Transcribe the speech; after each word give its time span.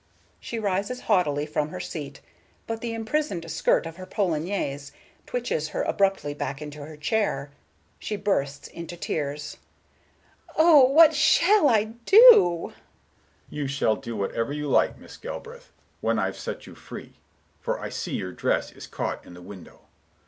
She 0.39 0.57
rises 0.57 1.01
haughtily 1.01 1.45
from 1.45 1.69
her 1.69 1.79
seat, 1.79 2.21
but 2.65 2.81
the 2.81 2.91
imprisoned 2.95 3.51
skirt 3.51 3.85
of 3.85 3.97
her 3.97 4.07
polonaise 4.07 4.91
twitches 5.27 5.67
her 5.69 5.83
abruptly 5.83 6.33
back 6.33 6.59
into 6.59 6.83
her 6.83 6.97
chair. 6.97 7.51
She 7.99 8.15
bursts 8.15 8.67
into 8.67 8.97
tears. 8.97 9.57
"Oh, 10.57 10.85
what 10.85 11.13
shall 11.13 11.69
I 11.69 11.83
do?" 11.83 12.09
Mr. 12.33 12.63
Richards, 12.63 12.77
dryly: 12.79 13.61
"You 13.61 13.67
shall 13.67 13.95
do 13.95 14.15
whatever 14.15 14.51
you 14.53 14.67
like, 14.67 14.97
Miss 14.97 15.17
Galbraith, 15.17 15.71
when 15.99 16.17
I've 16.17 16.35
set 16.39 16.65
you 16.65 16.73
free; 16.73 17.13
for 17.59 17.79
I 17.79 17.89
see 17.89 18.15
your 18.15 18.31
dress 18.31 18.71
is 18.71 18.87
caught 18.87 19.23
in 19.23 19.35
the 19.35 19.39
window. 19.43 19.81